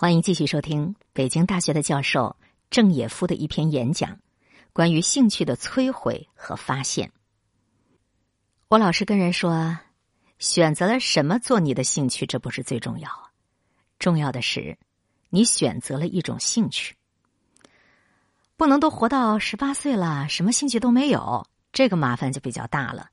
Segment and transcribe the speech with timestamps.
[0.00, 2.36] 欢迎继续收听北京大学的教授
[2.70, 4.20] 郑也夫的一篇演讲，
[4.72, 7.10] 关于兴趣的摧毁和发现。
[8.68, 9.76] 我老是跟人说，
[10.38, 13.10] 选择了什么做你的兴趣，这不是最重要，
[13.98, 14.78] 重要的是
[15.30, 16.94] 你选择了一种兴趣。
[18.56, 23.10] 不能都活到十八岁了，什么兴趣都没有，这个麻烦就比较大了。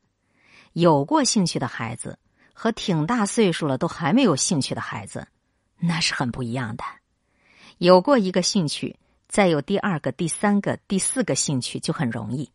[0.73, 2.19] 有过兴趣的孩子
[2.53, 5.27] 和挺大岁数了都还没有兴趣的孩子。
[5.85, 6.83] 那是很不一样的。
[7.77, 12.49] 有过一个兴趣，再有第二个、第三个、第四个兴趣就很容易。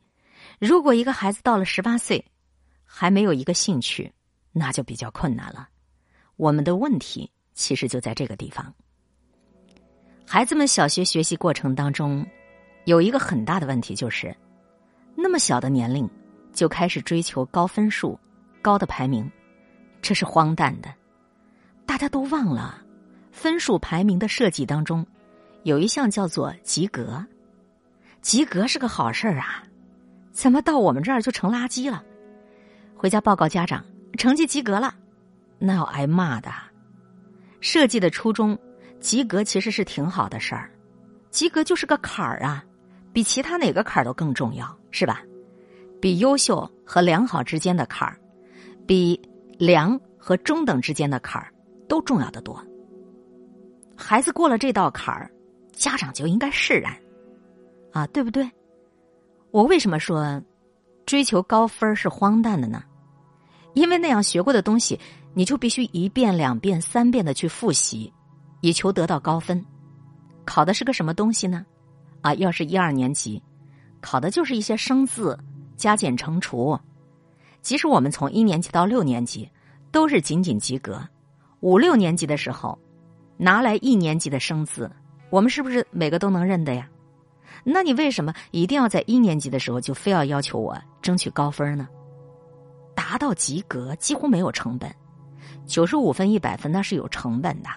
[0.59, 2.25] 如果一个孩子到了十八岁
[2.85, 4.13] 还没有一个兴趣，
[4.53, 5.69] 那就比较困难了。
[6.37, 8.75] 我们的问题其实就在这个地方。
[10.27, 12.27] 孩子们小学学习过程当中，
[12.85, 14.35] 有一个很大的问题就是，
[15.15, 16.09] 那么小的年龄
[16.53, 18.19] 就开始追求高分数、
[18.63, 19.31] 高的排名，
[20.01, 20.93] 这是荒诞的。
[21.85, 22.83] 大家都忘了。
[23.41, 25.07] 分数排名的设计当中，
[25.63, 27.25] 有一项叫做及格。
[28.21, 29.63] 及格是个好事儿啊，
[30.31, 32.05] 怎么到我们这儿就成垃圾了？
[32.95, 33.83] 回家报告家长，
[34.19, 34.95] 成绩及格了，
[35.59, 36.53] 那要挨骂的。
[37.63, 38.59] 设计的初衷，
[39.01, 40.71] 及格其实是挺好的事儿，
[41.31, 42.63] 及格就是个坎儿啊，
[43.11, 45.23] 比其他哪个坎儿都更重要，是吧？
[45.99, 48.21] 比优秀和良好之间的坎儿，
[48.87, 49.19] 比
[49.57, 51.51] 良和中等之间的坎儿
[51.89, 52.63] 都重要的多。
[54.01, 55.31] 孩子过了这道坎儿，
[55.73, 56.97] 家长就应该释然，
[57.93, 58.51] 啊，对不对？
[59.51, 60.43] 我为什么说
[61.05, 62.83] 追求高分是荒诞的呢？
[63.75, 64.99] 因为那样学过的东西，
[65.35, 68.11] 你就必须一遍、两遍、三遍的去复习，
[68.63, 69.63] 以求得到高分。
[70.47, 71.65] 考的是个什么东西呢？
[72.23, 73.41] 啊，要是一二年级，
[74.01, 75.39] 考的就是一些生字、
[75.77, 76.77] 加减乘除。
[77.61, 79.49] 即使我们从一年级到六年级
[79.93, 80.99] 都是仅仅及格，
[81.61, 82.77] 五六年级的时候。
[83.43, 84.91] 拿来一年级的生字，
[85.31, 86.87] 我们是不是每个都能认的呀？
[87.65, 91.89] 那你为什么一定要在一年级的时候就非要要求我争取高分呢？
[92.95, 94.95] 达到及格几乎没有成本，
[95.65, 97.71] 九十五分、一百分那是有成本的，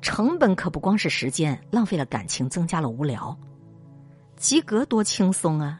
[0.00, 3.36] 成本可不光是时间，浪费了感情，增加了无聊。
[4.36, 5.78] 及格多轻松啊，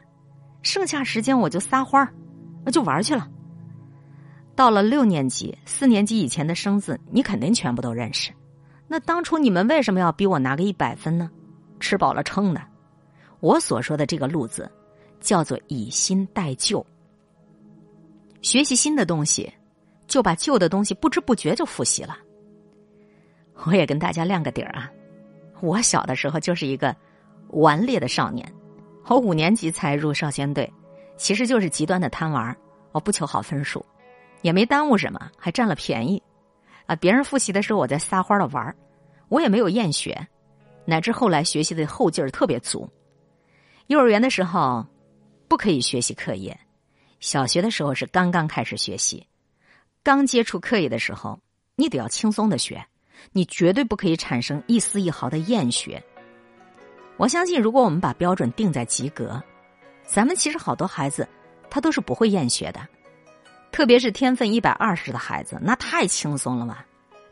[0.61, 2.13] 剩下时间我就撒欢儿，
[2.63, 3.27] 那就玩去了。
[4.55, 8.31] 到了六年级、四年级以前的生字，你肯定全部都认识。
[8.89, 11.31] 那当初你们为什么要逼我拿个一百分呢？
[11.79, 12.61] 吃饱了撑的。
[13.41, 14.69] 我所说的这个路子，
[15.21, 16.85] 叫做以新代旧。
[18.43, 19.53] 学习新的东西，
[20.07, 22.17] 就把旧的东西不知不觉就复习了。
[23.65, 24.91] 我也跟大家亮个底儿啊，
[25.61, 26.97] 我小的时候就是一个
[27.51, 28.51] 顽劣的少年。
[29.07, 30.73] 我五年级才入少先队，
[31.17, 32.57] 其实就是极端的贪玩
[32.93, 33.85] 我不求好分数，
[34.43, 36.23] 也没耽误什么，还占了便宜。
[36.89, 36.97] 啊！
[36.97, 38.75] 别人复习的时候，我在撒欢的玩
[39.29, 40.27] 我也没有厌学，
[40.87, 42.89] 乃至后来学习的后劲儿特别足。
[43.89, 44.85] 幼儿园的时候
[45.49, 46.59] 不可以学习课业，
[47.21, 49.27] 小学的时候是刚刚开始学习，
[50.03, 51.39] 刚接触课业的时候，
[51.77, 52.83] 你得要轻松的学，
[53.33, 56.03] 你绝对不可以产生一丝一毫的厌学。
[57.19, 59.43] 我相信，如果我们把标准定在及格，
[60.07, 61.29] 咱们其实好多孩子
[61.69, 62.81] 他都是不会厌学的。
[63.71, 66.79] 特别是天分一百二十的孩子，那太轻松了嘛！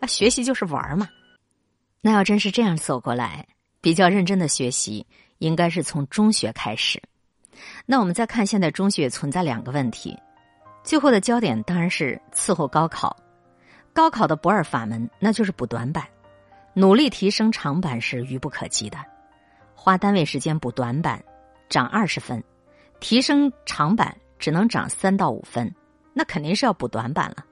[0.00, 1.08] 啊，学习就是玩嘛。
[2.00, 3.46] 那要真是这样走过来，
[3.80, 5.04] 比较认真的学习，
[5.38, 7.02] 应该是从中学开始。
[7.84, 10.16] 那我们再看，现在中学存在两个问题，
[10.84, 13.16] 最后的焦点当然是伺候高考。
[13.92, 16.06] 高考的不二法门，那就是补短板，
[16.74, 18.98] 努力提升长板是愚不可及的。
[19.74, 21.24] 花单位时间补短板，
[21.68, 22.38] 涨二十分；
[23.00, 25.74] 提升长板只能涨三到五分。
[26.18, 27.44] 那肯定是要补短板了，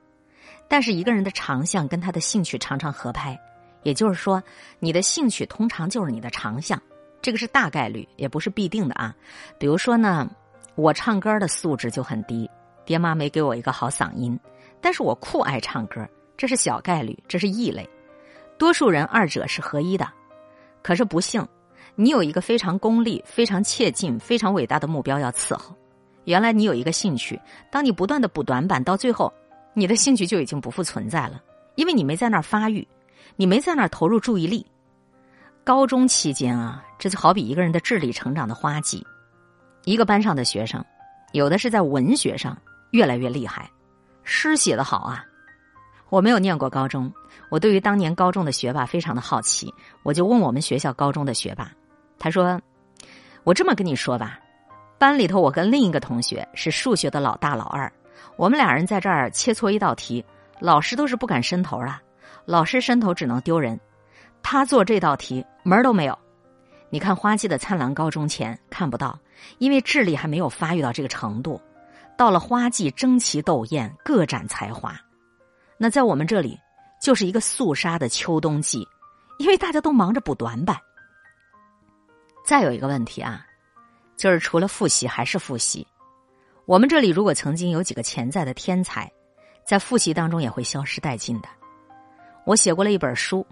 [0.68, 3.38] 但是一个人的长项跟他的兴趣常常合拍，
[3.82, 4.42] 也就是说，
[4.78, 6.80] 你的兴趣通常就是你的长项，
[7.20, 9.14] 这个是大概率，也不是必定的啊。
[9.58, 10.26] 比如说呢，
[10.76, 12.50] 我唱歌的素质就很低，
[12.86, 14.40] 爹妈没给我一个好嗓音，
[14.80, 17.86] 但是我酷爱唱歌，这是小概率，这是异类，
[18.56, 20.10] 多数人二者是合一的。
[20.80, 21.46] 可是不幸，
[21.96, 25.76] 你有一个非常功利、非常切近、非常伟大的目标要伺候。
[26.24, 27.40] 原来你有一个兴趣，
[27.70, 29.32] 当你不断的补短板，到最后，
[29.72, 31.42] 你的兴趣就已经不复存在了，
[31.74, 32.86] 因为你没在那儿发育，
[33.36, 34.64] 你没在那儿投入注意力。
[35.62, 39.06] 高中期间啊，这就好比一个人的智力成长的花季，
[39.84, 40.84] 一个班上的学生，
[41.32, 42.56] 有的是在文学上
[42.90, 43.70] 越来越厉害，
[44.22, 45.24] 诗写的好啊。
[46.10, 47.12] 我没有念过高中，
[47.48, 49.72] 我对于当年高中的学霸非常的好奇，
[50.02, 51.72] 我就问我们学校高中的学霸，
[52.18, 52.60] 他说
[53.42, 54.38] ：“我这么跟你说吧。”
[54.98, 57.92] 班里头，我跟另一个同学是数学的老大老二，
[58.36, 60.24] 我们俩人在这儿切磋一道题，
[60.60, 62.00] 老师都是不敢伸头了，
[62.44, 63.78] 老师伸头只能丢人。
[64.42, 66.18] 他做这道题门儿都没有。
[66.90, 69.18] 你看花季的灿烂高中前看不到，
[69.58, 71.60] 因为智力还没有发育到这个程度。
[72.16, 74.94] 到了花季争奇斗艳，各展才华。
[75.76, 76.56] 那在我们这里，
[77.02, 78.86] 就是一个肃杀的秋冬季，
[79.38, 80.76] 因为大家都忙着补短板。
[82.44, 83.44] 再有一个问题啊，
[84.16, 85.86] 就是除了复习还是复习。
[86.66, 89.10] 我们这里如果曾经有几个潜在的天才，
[89.64, 91.48] 在复习当中也会消失殆尽的。
[92.44, 93.46] 我写过了一本书，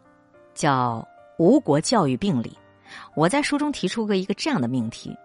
[0.54, 0.98] 叫
[1.38, 2.50] 《吴国教育病理》。
[3.14, 5.16] 我在书中提出过一个这样的命题：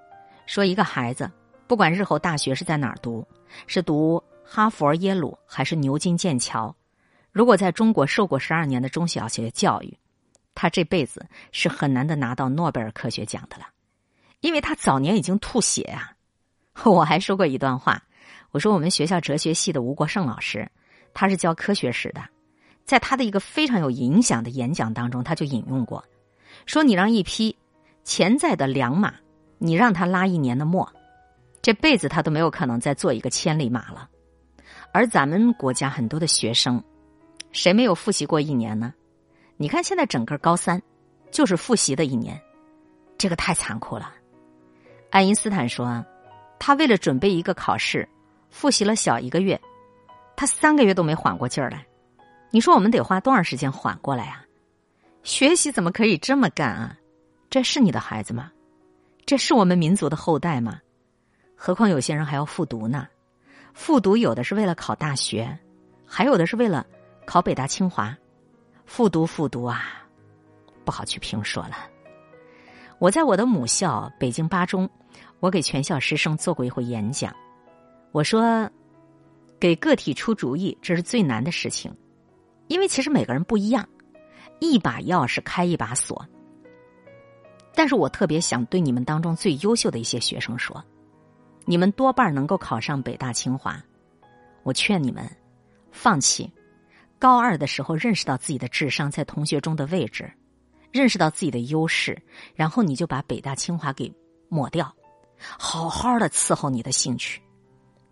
[0.46, 1.30] 说一个孩子，
[1.68, 3.28] 不管日后大学是在哪儿读，
[3.68, 6.74] 是读哈佛、耶鲁还是牛津、剑桥，
[7.32, 9.98] 如果在中国受过十二年的中小学教育，
[10.56, 13.66] 他这辈子是很难的拿到诺贝尔科学奖的了，
[14.48, 16.14] 因为他早年已经吐血啊。
[16.86, 18.02] 我还说过一段话，
[18.52, 20.70] 我说我们学校哲学系的吴国胜老师，
[21.14, 22.22] 他是教科学史的。
[22.86, 26.02] 在他的一个非常有影响的演讲当中，他就引用过，
[26.66, 27.54] 说：“你让一匹
[28.06, 29.14] 潜在的良马，
[29.58, 30.90] 你让他拉一年的磨，
[31.62, 34.10] 这辈子他都没有可能再做一个千里马了。
[34.94, 36.82] 而咱们国家很多的学生，
[37.52, 38.94] 谁没有复习过一年呢？
[39.58, 40.82] 你看现在整个高三
[41.30, 42.40] 就是复习的一年，
[43.18, 44.14] 这个太残酷了。”
[45.10, 46.06] 爱因斯坦说
[46.60, 48.08] ：“他为了准备一个考试，
[48.50, 49.60] 复习了小一个月，
[50.36, 51.86] 他三个月都没缓过劲儿来。”
[52.50, 54.44] 你说我们得花多长时间缓过来啊？
[55.24, 56.98] 学习怎么可以这么干啊？
[57.50, 58.52] 这是你的孩子吗？
[59.26, 60.80] 这是我们民族的后代吗？
[61.56, 63.08] 何况有些人还要复读呢。
[63.74, 65.58] 复读有的是为了考大学，
[66.06, 66.86] 还有的是为了
[67.26, 68.16] 考北大清华。
[68.86, 70.02] 复读复读啊，
[70.86, 71.76] 不好去评说了。
[73.00, 74.90] 我在我的母校北京八中，
[75.40, 77.36] 我给全校师生做过一回演讲。
[78.12, 78.68] 我说，
[79.60, 81.96] 给个体出主意，这是最难的事情。
[82.68, 83.88] 因为其实每个人不一样，
[84.60, 86.26] 一把钥匙开一把锁。
[87.76, 90.84] 但是我特别想对你们当中最优秀的一些学生说，
[91.66, 93.80] 你们多半能够考上北大清华。
[94.64, 95.24] 我劝你们
[95.92, 96.52] 放弃
[97.20, 100.30] 高二的时候认识到自己的智商在同学中的位置，
[100.92, 102.22] 认识到自己的优势，
[102.56, 104.14] 然后你就把北大清华给
[104.50, 104.94] 抹掉，
[105.60, 107.42] 好好的伺候你的兴趣，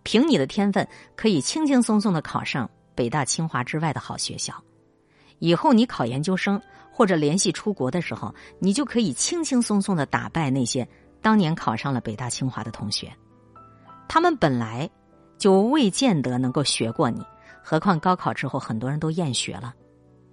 [0.02, 2.68] 凭你的天分可以轻轻松松的考上。
[2.94, 4.54] 北大清华之外的好学校，
[5.38, 6.58] 以后你考研究生
[6.90, 10.88] 或者联系出国的时候，你就可以轻轻松松的打败那些
[11.20, 13.12] 当年考上了北大清华的同学。
[14.08, 14.90] 他们本来
[15.36, 17.22] 就未见得能够学过你，
[17.62, 19.74] 何况高考之后很多人都厌学了。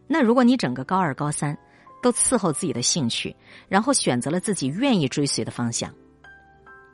[0.07, 1.57] 那如果你整个高二、高三
[2.03, 3.35] 都伺候自己的兴趣，
[3.67, 5.91] 然后选择了自己愿意追随的方向，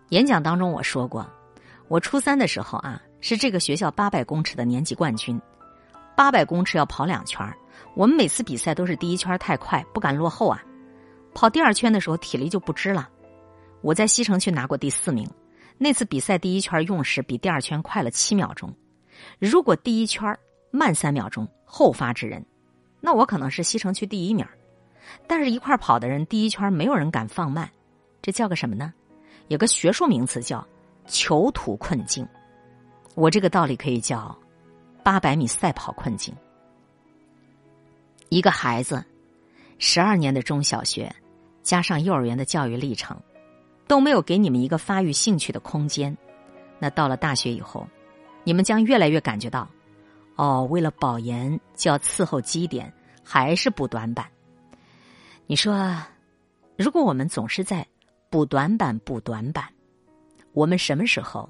[0.10, 1.30] 演讲当中我说过，
[1.90, 5.42] 我初三的时候啊，是这个学校八百公尺的年级冠军。
[6.16, 7.42] 八百公尺要跑两圈
[7.96, 10.62] 我们每次比赛都是第一圈太快，不敢落后啊。
[11.34, 13.10] 跑第二圈的时候体力就不支了。
[13.82, 15.30] 我在西城区拿过第四名，
[15.78, 18.74] 那次比赛第一圈用时比第二圈快了七秒钟。
[19.40, 20.38] 如果第一圈
[20.72, 22.46] 慢三秒钟，后发制人，
[23.02, 24.46] 那我可能是西城区第一名。
[25.28, 27.70] 但是，一块跑的人第一圈没有人敢放慢，
[28.22, 28.94] 这叫个什么呢？
[29.48, 30.66] 有个学术名词叫
[31.08, 32.28] “囚徒困境”。
[33.16, 34.38] 我这个道理可以叫。
[35.02, 36.36] 八百米赛跑困境，
[38.28, 39.04] 一个孩子
[39.80, 41.12] 十二年的中小学
[41.64, 43.18] 加上幼儿园的教育历程，
[43.88, 46.16] 都没有给你们一个发育兴趣的空间。
[46.78, 47.88] 那到了大学以后，
[48.44, 49.68] 你们将越来越感觉到，
[50.36, 52.94] 哦，为了保研就要伺候基点，
[53.24, 54.28] 还是补短板。
[55.52, 55.98] 你说，
[56.78, 57.84] 如果我们总是在
[58.30, 59.68] 补短板、补短板，
[60.54, 61.50] 我们什么时候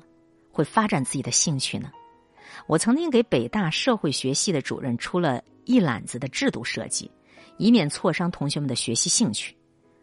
[0.53, 1.91] 会发展自己的兴趣呢？
[2.65, 7.11] 我曾经给北大社会学系的主任出了一揽子的制度设计，
[7.57, 9.53] 以免挫伤同学们的学习兴趣。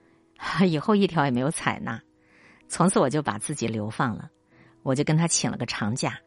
[0.68, 1.98] 以后一条也没有采纳，
[2.68, 4.28] 从此我就把自己流放了。
[4.82, 6.20] 我就跟他请了个长假，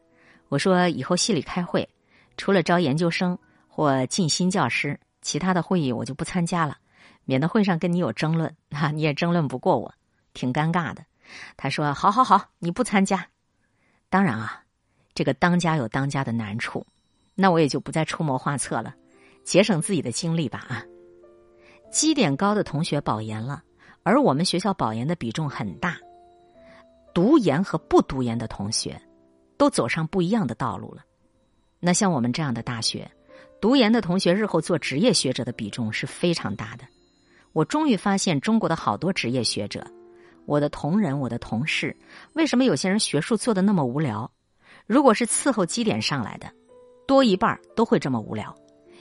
[0.48, 1.88] 我说以后系里开会，
[2.36, 6.76] 除了招研究生或进新教师，其他的会议我就不参加了，
[7.30, 9.94] 免得会上跟你有争论啊，你也争论不过我，
[10.34, 11.04] 挺尴尬的。
[11.56, 13.28] 他说：“好好好，你不参加。”
[14.10, 14.64] 当然啊。
[15.14, 16.84] 这个当家有当家的难处，
[17.36, 18.94] 那我也就不再出谋划策了，
[19.44, 20.82] 节省自己的精力吧啊。
[21.90, 23.62] 基点高的同学保研了，
[24.02, 25.98] 而我们学校保研的比重很大，
[27.12, 29.00] 读研和不读研的同学
[29.56, 31.04] 都走上不一样的道路了。
[31.80, 33.10] 那像我们这样的大学，
[33.60, 36.84] 读研的同学日后做职业学者的比重是非常大的。
[37.52, 39.86] 我终于发现，中国的好多职业学者，
[40.46, 41.96] 我的同仁、我的同事，
[42.34, 44.30] 为什么有些人学术做的那么无聊？
[44.86, 46.50] 如果是伺候基点上来的，
[47.06, 48.54] 多一半都会这么无聊，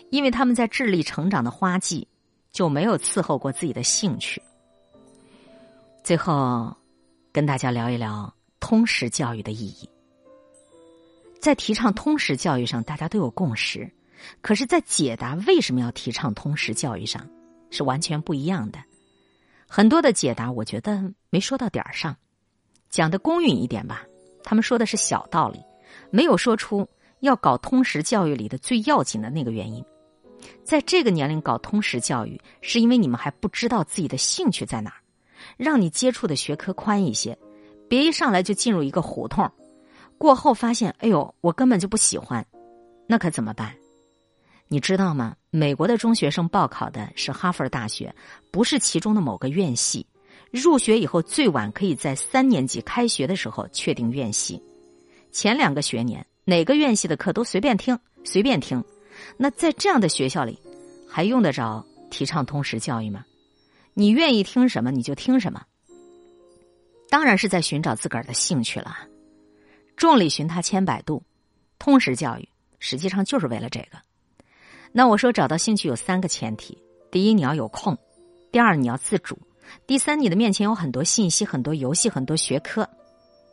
[0.10, 2.08] 因为他们在智力成长的花季，
[2.52, 4.42] 就没有伺候过自己的兴趣。
[6.04, 6.76] 最后，
[7.32, 9.90] 跟大家聊一聊通识教育的意义。
[11.40, 13.90] 在提倡通识教育上，大家都有共识，
[14.42, 17.26] 可是，在解答为什么要提倡通识教育上，
[17.70, 18.80] 是完全不一样的。
[19.68, 22.16] 很多的解答，我觉得没说到点儿上，
[22.90, 24.04] 讲的公允一点吧。
[24.44, 25.64] 他们说的是小道理，
[26.10, 26.88] 没有说出
[27.20, 29.84] 要搞通识教育里的最要紧的那个原因。
[30.64, 34.96] 在这个年龄搞通识教育，是因为你们还不知道自己的兴趣在哪儿。
[35.56, 37.38] 让你接触的学科宽一些，
[37.88, 39.50] 别一上来就进入一个胡同，
[40.18, 42.46] 过后发现，哎呦，我根本就不喜欢，
[43.08, 43.76] 那可怎么办？
[44.68, 45.36] 你知道吗？
[45.52, 48.14] 美国的中学生报考的是哈佛大学，
[48.52, 50.06] 不是其中的某个院系。
[50.52, 54.62] 入学以后，最晚可以在三年级开学的时候确定院系。
[55.32, 58.84] 前两个学年，哪个院系的课都随便听，随便听。
[59.38, 60.60] 那在这样的学校里，
[61.08, 63.26] 还用得着提倡通识教育吗？
[63.96, 65.64] 你愿意听什么你就听什么，
[67.10, 68.98] 当然是在寻找自个儿的兴趣了。
[69.98, 71.24] 众里寻他千百度，
[71.80, 72.48] 通识教育
[72.80, 73.98] 实际上就是为了这个。
[74.92, 76.78] 那我说找到兴趣有三个前提：
[77.12, 77.96] 第一，你要有空；
[78.52, 79.36] 第二，你要自主；
[79.88, 82.88] 第三，你的面前有很多信息、很多游戏、很多学科。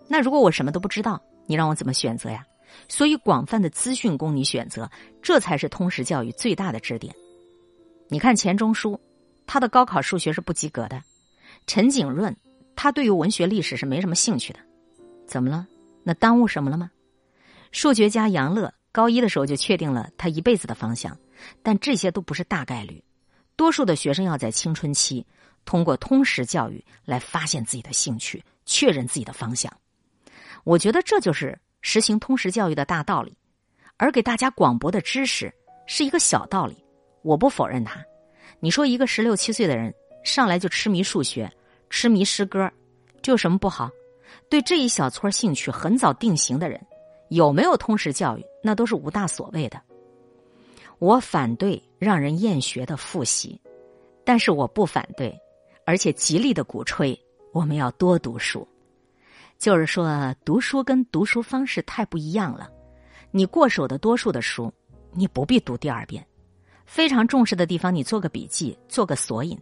[0.09, 2.45] 那如果我什么都不知道，你让我怎么选择呀？
[2.89, 4.91] 所以，广泛的资讯供你选择，
[5.23, 7.15] 这才是通识教育最大的支点。
[8.09, 8.99] 你看钱钟书。
[9.49, 11.01] 他的高考数学是不及格的，
[11.69, 12.37] 陈景润，
[12.75, 14.59] 他对于文学历史是没什么兴趣的，
[15.25, 15.65] 怎么了？
[16.03, 16.91] 那耽误什么了吗？
[17.71, 21.17] 数学家杨乐高一的时候就确定了他一辈子的方向，
[21.63, 23.03] 但这些都不是大概率，
[23.57, 25.27] 多数的学生要在青春期
[25.65, 29.73] 通过通识教育来发现自己的兴趣，确认自己的方向。
[30.65, 33.37] 我觉得这就是实行通识教育的大道理，
[33.97, 35.53] 而给大家广博的知识
[35.87, 36.77] 是一个小道理，
[37.23, 38.05] 我不否认它。
[38.59, 41.51] 你说一个十六七岁的人上来就痴迷数学、
[41.91, 42.71] 痴迷诗歌，
[43.23, 43.91] 这有什么不好？
[44.49, 46.85] 对这一小撮兴趣很早定型的人，
[47.29, 49.81] 有没有通识教育，那都是无大所谓的。
[50.99, 53.61] 我反对让人厌学的复习，
[54.25, 55.39] 但是我不反对，
[55.85, 57.19] 而且极力的鼓吹
[57.53, 58.67] 我们要多读书。
[59.59, 62.71] 就是说，读书跟读书方式太不一样了。
[63.31, 64.73] 你过手的多数的书，
[65.13, 66.27] 你不必读第二遍。
[66.87, 69.59] 非常重视的地方，你做个笔记，做个索引，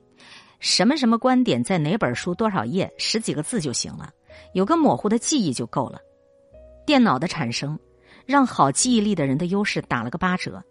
[0.60, 4.10] 什么什么观点在哪本书多少页，十几个字就行了，
[4.52, 5.98] 有个模糊的记忆就够了。
[6.86, 7.78] 电脑的产生，
[8.26, 10.62] 让好记忆力的人的优势打了个八折。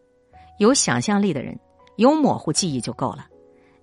[0.58, 1.60] 有想象力的人，
[1.98, 3.28] 有模糊记忆就够了。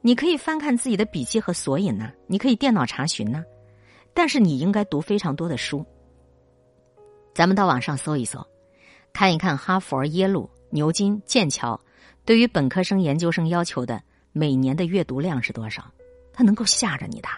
[0.00, 3.44] 你可以翻看自己的笔记和索引呢，你可以电脑查询呢，
[4.14, 5.84] 但是你应该读非常多的书。
[7.34, 8.44] 咱们到网上搜一搜，
[9.12, 11.78] 看一看哈佛、耶鲁、牛津、剑桥。
[12.24, 14.00] 对于本科生、研究生要求的
[14.32, 15.84] 每年的阅读量是多少？
[16.32, 17.28] 它能够吓着你的。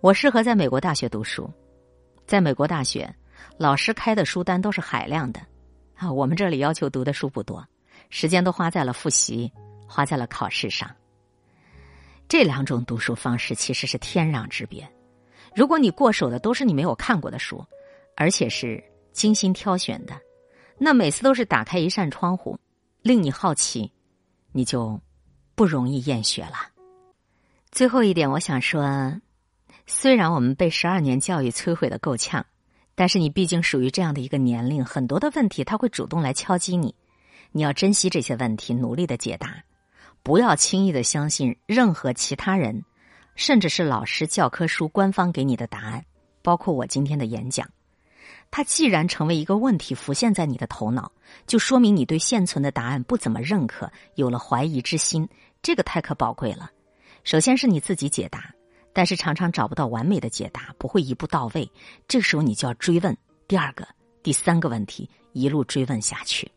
[0.00, 1.50] 我适合在美国大学读书，
[2.26, 3.14] 在美国大学，
[3.56, 5.40] 老师开的书单都是海量的
[5.94, 6.12] 啊。
[6.12, 7.64] 我们这里要求读的书不多，
[8.14, 9.50] 时间都花在了复习，
[9.88, 10.88] 花在了考试上。
[12.28, 14.86] 这两种读书方式其实是天壤之别。
[15.56, 17.64] 如果你过手的都是你没有看过的书，
[18.14, 20.14] 而且是精心挑选的，
[20.76, 22.58] 那每次都是打开一扇窗户。
[23.00, 23.90] 令你好奇，
[24.52, 25.00] 你就
[25.54, 26.68] 不容易厌学了。
[27.70, 29.18] 最后一点，我想说，
[29.86, 32.44] 虽然我们被十二年教育摧毁的够呛，
[32.94, 36.94] 但是你毕竟属于这样的一个年龄，很多的问题他会主动来敲击你，
[37.52, 39.62] 你要珍惜这些问题，努力的解答，
[40.22, 42.84] 不要轻易的相信任何其他人，
[43.36, 46.04] 甚至是老师、教科书、官方给你的答案，
[46.42, 47.68] 包括我今天的演讲。
[48.50, 51.10] 它既然成为一个问题浮现在你的头脑，
[51.46, 55.28] 就说明你对现存的答案不怎么认可，有了怀疑之心，
[55.62, 56.70] 这个太可宝贵了。
[57.24, 58.54] 首先是你自己解答，
[58.92, 61.70] 但是常常找不到完美的解答，不会一步到位，
[62.08, 63.16] 这个时候你就要追问
[63.48, 63.86] 第二个、
[64.22, 66.50] 第三个问题，一路追问下去。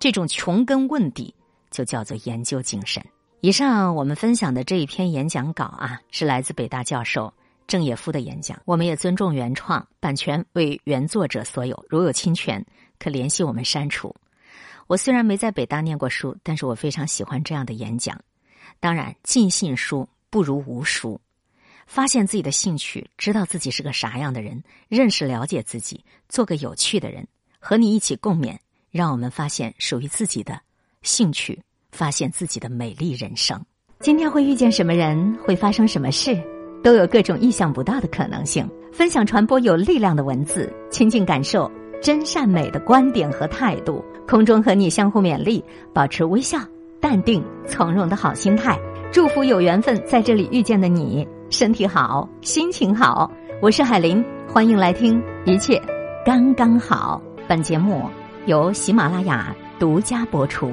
[0.00, 1.34] 这种穷根问底
[1.70, 3.04] 就叫做研究精神。
[3.42, 7.32] 以上我们分享的这一篇演讲稿啊，是来自北大教授。
[7.66, 12.64] 郑也夫的演讲，我们也尊重原创，版权为原作者所有，如有侵权，
[12.98, 14.12] 可联系我们删除。
[14.88, 18.18] 我虽然没在北大念过书，但是我非常喜欢这样的演讲。
[18.80, 21.20] 当然，尽信书不如无书，
[21.86, 27.28] 发现自己的兴趣，知道自己是个啥样的人，认识了解自己，做个有趣的人，
[27.60, 28.58] 和你一起共勉，
[28.90, 30.60] 让我们发现属于自己的
[31.02, 31.60] 兴趣，
[31.92, 33.60] 发现自己的美丽人生。
[34.00, 36.36] 今天会遇见什么人，会发生什么事？
[36.82, 38.68] 都有各种意想不到的可能性。
[38.92, 41.70] 分享传播有力量的文字，亲近感受
[42.02, 44.04] 真善美的观点和态度。
[44.26, 46.58] 空中和你相互勉励，保持微笑、
[47.00, 48.78] 淡定、从容的好心态。
[49.12, 53.30] 祝福有缘分在这里遇见的你，身体好，心情好。
[53.60, 55.80] 我是海林，欢迎来听一切
[56.24, 57.20] 刚刚好。
[57.48, 58.08] 本节目
[58.46, 60.72] 由喜马拉雅独家播出。